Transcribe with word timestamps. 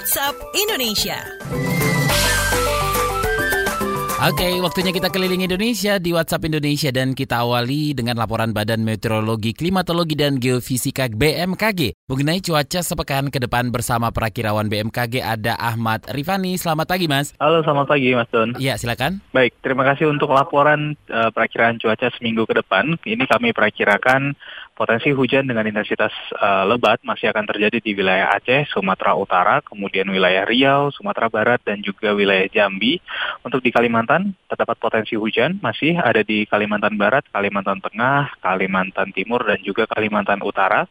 WhatsApp 0.00 0.32
Indonesia. 0.56 1.20
Oke, 4.20 4.48
waktunya 4.64 4.96
kita 4.96 5.12
keliling 5.12 5.44
Indonesia 5.44 6.00
di 6.00 6.16
WhatsApp 6.16 6.48
Indonesia 6.48 6.88
dan 6.88 7.12
kita 7.12 7.44
awali 7.44 7.92
dengan 7.92 8.16
laporan 8.16 8.56
Badan 8.56 8.80
Meteorologi, 8.80 9.52
Klimatologi 9.52 10.16
dan 10.16 10.40
Geofisika 10.40 11.04
BMKG 11.12 12.08
mengenai 12.08 12.40
cuaca 12.40 12.80
sepekan 12.80 13.28
ke 13.28 13.44
depan 13.44 13.68
bersama 13.68 14.08
perakirawan 14.08 14.72
BMKG 14.72 15.20
ada 15.20 15.60
Ahmad 15.60 16.08
Rifani. 16.08 16.56
Selamat 16.56 16.88
pagi, 16.88 17.04
Mas. 17.04 17.36
Halo, 17.36 17.60
selamat 17.60 17.92
pagi, 17.92 18.16
Mas 18.16 18.28
Don. 18.32 18.56
Iya, 18.56 18.80
silakan. 18.80 19.20
Baik, 19.36 19.52
terima 19.60 19.84
kasih 19.84 20.08
untuk 20.08 20.32
laporan 20.32 20.96
uh, 21.12 21.28
perakiraan 21.28 21.76
cuaca 21.76 22.08
seminggu 22.16 22.48
ke 22.48 22.56
depan. 22.56 22.96
Ini 23.04 23.28
kami 23.28 23.52
perakirakan 23.52 24.32
potensi 24.80 25.12
hujan 25.12 25.44
dengan 25.44 25.68
intensitas 25.68 26.08
uh, 26.40 26.64
lebat 26.64 27.04
masih 27.04 27.28
akan 27.28 27.44
terjadi 27.44 27.84
di 27.84 27.92
wilayah 27.92 28.32
Aceh, 28.32 28.72
Sumatera 28.72 29.12
Utara, 29.12 29.60
kemudian 29.60 30.08
wilayah 30.08 30.48
Riau, 30.48 30.88
Sumatera 30.88 31.28
Barat, 31.28 31.60
dan 31.60 31.84
juga 31.84 32.16
wilayah 32.16 32.48
Jambi. 32.48 32.96
Untuk 33.44 33.60
di 33.60 33.68
Kalimantan, 33.68 34.32
terdapat 34.48 34.80
potensi 34.80 35.20
hujan 35.20 35.60
masih 35.60 36.00
ada 36.00 36.24
di 36.24 36.48
Kalimantan 36.48 36.96
Barat, 36.96 37.28
Kalimantan 37.28 37.84
Tengah, 37.84 38.40
Kalimantan 38.40 39.12
Timur, 39.12 39.44
dan 39.44 39.60
juga 39.60 39.84
Kalimantan 39.84 40.40
Utara. 40.40 40.88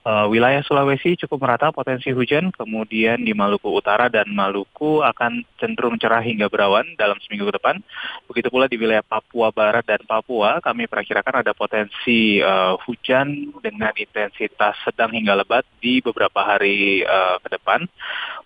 Uh, 0.00 0.24
wilayah 0.32 0.64
Sulawesi 0.64 1.12
cukup 1.20 1.44
merata 1.44 1.68
potensi 1.68 2.08
hujan, 2.08 2.48
kemudian 2.56 3.20
di 3.20 3.36
Maluku 3.36 3.68
Utara 3.68 4.08
dan 4.08 4.32
Maluku 4.32 5.04
akan 5.04 5.44
cenderung 5.60 6.00
cerah 6.00 6.24
hingga 6.24 6.48
berawan 6.48 6.88
dalam 6.96 7.20
seminggu 7.20 7.52
ke 7.52 7.60
depan. 7.60 7.76
Begitu 8.24 8.48
pula 8.48 8.64
di 8.64 8.80
wilayah 8.80 9.04
Papua 9.04 9.52
Barat 9.52 9.84
dan 9.84 10.00
Papua, 10.08 10.56
kami 10.64 10.88
perakirakan 10.88 11.44
ada 11.44 11.52
potensi 11.52 12.40
uh, 12.40 12.80
hujan 12.80 13.52
dengan 13.60 13.92
intensitas 13.92 14.80
sedang 14.88 15.12
hingga 15.12 15.36
lebat 15.36 15.68
di 15.84 16.00
beberapa 16.00 16.48
hari 16.48 17.04
uh, 17.04 17.36
ke 17.44 17.60
depan. 17.60 17.84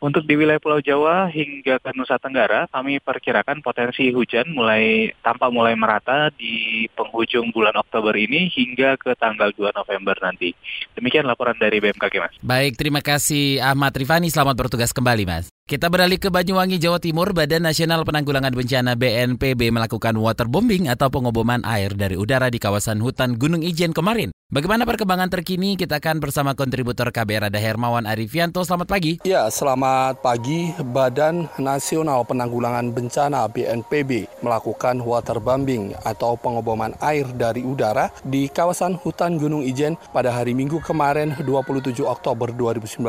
Untuk 0.03 0.27
di 0.27 0.35
wilayah 0.35 0.59
Pulau 0.59 0.83
Jawa 0.83 1.31
hingga 1.31 1.79
ke 1.79 1.91
Nusa 1.95 2.19
Tenggara, 2.19 2.67
kami 2.71 2.99
perkirakan 2.99 3.63
potensi 3.63 4.11
hujan 4.11 4.51
mulai 4.51 5.15
tampak 5.23 5.51
mulai 5.55 5.79
merata 5.79 6.31
di 6.35 6.87
penghujung 6.93 7.55
bulan 7.55 7.77
Oktober 7.79 8.15
ini 8.19 8.51
hingga 8.51 8.99
ke 8.99 9.15
tanggal 9.15 9.55
2 9.55 9.71
November 9.75 10.17
nanti. 10.21 10.55
Demikian 10.99 11.27
laporan 11.27 11.55
dari 11.59 11.79
BMKG, 11.79 12.15
Mas. 12.19 12.35
Baik, 12.43 12.75
terima 12.75 13.01
kasih 13.05 13.63
Ahmad 13.63 13.95
Rifani. 13.95 14.31
Selamat 14.31 14.59
bertugas 14.59 14.91
kembali, 14.91 15.25
Mas. 15.27 15.47
Kita 15.65 15.89
beralih 15.89 16.21
ke 16.21 16.29
Banyuwangi, 16.29 16.77
Jawa 16.77 17.01
Timur. 17.01 17.33
Badan 17.33 17.65
Nasional 17.65 18.05
Penanggulangan 18.05 18.53
Bencana 18.53 19.01
BNPB 19.01 19.73
melakukan 19.73 20.13
waterbombing 20.13 20.93
atau 20.93 21.09
pengoboman 21.09 21.65
air 21.65 21.97
dari 21.97 22.21
udara 22.21 22.53
di 22.53 22.61
kawasan 22.61 23.01
hutan 23.01 23.41
Gunung 23.41 23.65
Ijen 23.65 23.97
kemarin. 23.97 24.29
Bagaimana 24.55 24.87
perkembangan 24.87 25.35
terkini? 25.35 25.75
Kita 25.75 25.99
akan 25.99 26.23
bersama 26.23 26.55
kontributor 26.55 27.11
KBR 27.11 27.51
ada 27.51 27.59
Hermawan 27.59 28.07
Arifianto. 28.07 28.63
Selamat 28.63 28.87
pagi. 28.87 29.19
Ya, 29.27 29.51
selamat 29.51 30.23
pagi. 30.23 30.71
Badan 30.95 31.51
Nasional 31.59 32.23
Penanggulangan 32.23 32.95
Bencana 32.95 33.51
BNPB 33.51 34.31
melakukan 34.47 35.03
waterbombing 35.03 35.99
atau 36.07 36.39
pengoboman 36.39 36.95
air 37.03 37.27
dari 37.35 37.67
udara 37.67 38.15
di 38.23 38.47
kawasan 38.47 38.95
hutan 38.95 39.43
Gunung 39.43 39.67
Ijen 39.67 39.99
pada 40.15 40.31
hari 40.31 40.55
Minggu 40.55 40.79
kemarin 40.87 41.35
27 41.43 42.07
Oktober 42.07 42.55
2019. 42.55 43.03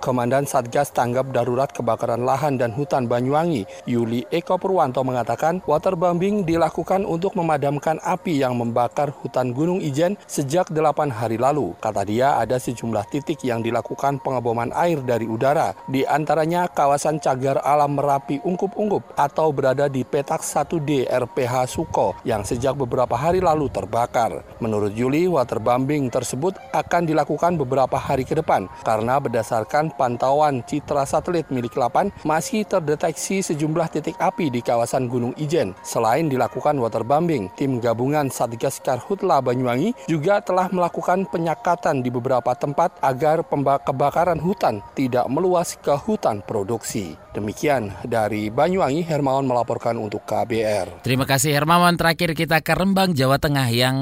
Komandan 0.00 0.48
Satgas 0.48 0.88
Tanggap 0.88 1.36
Darurat 1.36 1.68
Kebakaran 1.68 2.24
Lahan 2.24 2.56
dan 2.56 2.72
Hutan 2.72 3.04
Banyuwangi, 3.04 3.68
Yuli 3.84 4.24
Eko 4.32 4.56
Purwanto 4.56 5.04
mengatakan 5.04 5.60
waterbombing 5.68 6.48
dilakukan 6.48 7.04
untuk 7.04 7.36
memadamkan 7.36 8.00
api 8.00 8.40
yang 8.40 8.56
membakar 8.56 9.12
hutan 9.12 9.52
Gunung 9.52 9.84
Ijen 9.84 10.16
sejak 10.24 10.77
8 10.78 11.10
hari 11.10 11.34
lalu. 11.34 11.74
Kata 11.82 12.06
dia 12.06 12.38
ada 12.38 12.54
sejumlah 12.54 13.10
titik 13.10 13.42
yang 13.42 13.66
dilakukan 13.66 14.22
pengeboman 14.22 14.70
air 14.78 15.02
dari 15.02 15.26
udara, 15.26 15.74
di 15.90 16.06
antaranya 16.06 16.70
kawasan 16.70 17.18
Cagar 17.18 17.58
Alam 17.66 17.98
Merapi 17.98 18.38
Ungkup-Ungkup 18.46 19.18
atau 19.18 19.50
berada 19.50 19.90
di 19.90 20.06
petak 20.06 20.46
1D 20.46 21.10
RPH 21.10 21.66
Suko 21.66 22.14
yang 22.22 22.46
sejak 22.46 22.78
beberapa 22.78 23.18
hari 23.18 23.42
lalu 23.42 23.66
terbakar. 23.66 24.46
Menurut 24.62 24.94
Yuli, 24.94 25.26
waterbombing 25.26 26.06
tersebut 26.12 26.54
akan 26.70 27.02
dilakukan 27.08 27.58
beberapa 27.58 27.98
hari 27.98 28.22
ke 28.22 28.38
depan 28.38 28.70
karena 28.84 29.18
berdasarkan 29.18 29.94
pantauan 29.94 30.62
citra 30.66 31.06
satelit 31.06 31.50
milik 31.50 31.74
Lapan 31.78 32.10
masih 32.26 32.66
terdeteksi 32.66 33.38
sejumlah 33.40 33.86
titik 33.94 34.18
api 34.18 34.50
di 34.50 34.60
kawasan 34.60 35.06
Gunung 35.06 35.30
Ijen. 35.38 35.78
Selain 35.86 36.26
dilakukan 36.26 36.74
waterbombing, 36.74 37.54
tim 37.54 37.78
gabungan 37.78 38.26
Satgas 38.34 38.82
Karhutla 38.82 39.38
Banyuwangi 39.38 39.94
juga 40.10 40.42
telah 40.42 40.57
melakukan 40.74 41.30
penyekatan 41.30 42.02
di 42.02 42.10
beberapa 42.10 42.58
tempat 42.58 42.98
agar 42.98 43.46
kebakaran 43.86 44.42
hutan 44.42 44.82
tidak 44.98 45.30
meluas 45.30 45.78
ke 45.78 45.94
hutan 45.94 46.42
produksi. 46.42 47.14
Demikian 47.36 47.92
dari 48.08 48.48
Banyuwangi, 48.48 49.04
Hermawan 49.04 49.44
melaporkan 49.44 50.00
untuk 50.00 50.24
KBR. 50.24 51.04
Terima 51.04 51.28
kasih 51.28 51.52
Hermawan. 51.52 52.00
Terakhir 52.00 52.32
kita 52.32 52.64
ke 52.64 52.72
Rembang, 52.72 53.12
Jawa 53.12 53.36
Tengah 53.36 53.68
yang 53.68 53.96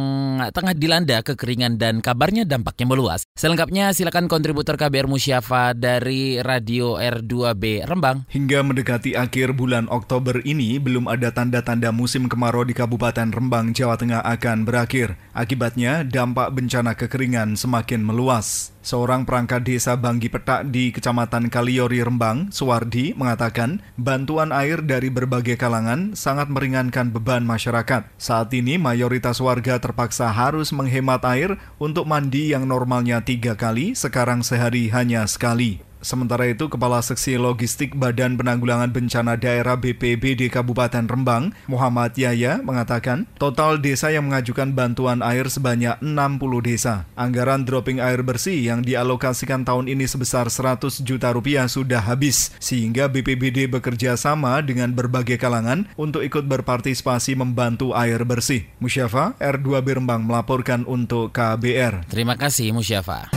tengah 0.54 0.74
dilanda 0.78 1.18
kekeringan 1.26 1.74
dan 1.74 1.98
kabarnya 1.98 2.46
dampaknya 2.46 2.86
meluas. 2.86 3.26
Selengkapnya 3.34 3.90
silakan 3.90 4.30
kontributor 4.30 4.78
KBR 4.78 5.10
Musyafa 5.10 5.74
dari 5.74 6.38
Radio 6.38 7.02
R2B 7.02 7.82
Rembang. 7.82 8.30
Hingga 8.30 8.62
mendekati 8.62 9.18
akhir 9.18 9.58
bulan 9.58 9.90
Oktober 9.90 10.38
ini, 10.46 10.78
belum 10.78 11.10
ada 11.10 11.34
tanda-tanda 11.34 11.90
musim 11.90 12.30
kemarau 12.30 12.62
di 12.62 12.78
Kabupaten 12.78 13.34
Rembang, 13.34 13.74
Jawa 13.74 13.98
Tengah 13.98 14.22
akan 14.22 14.62
berakhir. 14.62 15.18
Akibatnya, 15.34 16.06
dampak 16.06 16.54
bencana 16.54 16.94
kekeringan 16.94 17.58
semakin 17.58 18.06
meluas. 18.06 18.75
Seorang 18.86 19.26
perangkat 19.26 19.66
desa 19.66 19.98
Banggi 19.98 20.30
Petak 20.30 20.70
di 20.70 20.94
Kecamatan 20.94 21.50
Kaliori 21.50 21.98
Rembang, 22.06 22.54
Suwardi, 22.54 23.18
mengatakan 23.18 23.82
bantuan 23.98 24.54
air 24.54 24.78
dari 24.78 25.10
berbagai 25.10 25.58
kalangan 25.58 26.14
sangat 26.14 26.46
meringankan 26.46 27.10
beban 27.10 27.42
masyarakat. 27.42 28.06
Saat 28.14 28.54
ini 28.54 28.78
mayoritas 28.78 29.42
warga 29.42 29.82
terpaksa 29.82 30.30
harus 30.30 30.70
menghemat 30.70 31.26
air 31.26 31.58
untuk 31.82 32.06
mandi 32.06 32.54
yang 32.54 32.70
normalnya 32.70 33.26
tiga 33.26 33.58
kali, 33.58 33.98
sekarang 33.98 34.46
sehari 34.46 34.86
hanya 34.94 35.26
sekali. 35.26 35.85
Sementara 36.04 36.46
itu, 36.46 36.70
Kepala 36.70 37.02
Seksi 37.02 37.34
Logistik 37.40 37.96
Badan 37.98 38.38
Penanggulangan 38.38 38.94
Bencana 38.94 39.34
Daerah 39.34 39.74
BPBD 39.74 40.52
Kabupaten 40.52 41.04
Rembang, 41.08 41.50
Muhammad 41.66 42.14
Yaya, 42.14 42.62
mengatakan 42.62 43.26
total 43.40 43.82
desa 43.82 44.14
yang 44.14 44.30
mengajukan 44.30 44.70
bantuan 44.70 45.24
air 45.24 45.50
sebanyak 45.50 45.98
60 45.98 46.62
desa. 46.62 47.08
Anggaran 47.18 47.66
dropping 47.66 47.98
air 47.98 48.22
bersih 48.22 48.54
yang 48.60 48.86
dialokasikan 48.86 49.66
tahun 49.66 49.90
ini 49.90 50.06
sebesar 50.06 50.46
100 50.52 51.02
juta 51.02 51.34
rupiah 51.34 51.66
sudah 51.66 52.00
habis, 52.04 52.54
sehingga 52.62 53.10
BPBD 53.10 53.66
bekerja 53.66 54.14
sama 54.14 54.62
dengan 54.62 54.94
berbagai 54.94 55.40
kalangan 55.42 55.90
untuk 55.98 56.22
ikut 56.22 56.46
berpartisipasi 56.46 57.34
membantu 57.34 57.96
air 57.98 58.22
bersih. 58.22 58.68
Musyafa, 58.78 59.34
R2B 59.42 59.98
Rembang 59.98 60.22
melaporkan 60.22 60.86
untuk 60.86 61.34
KBR. 61.34 62.06
Terima 62.06 62.38
kasih 62.38 62.70
Musyafa. 62.70 63.32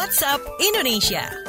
WhatsApp 0.00 0.40
Indonesia. 0.58 1.39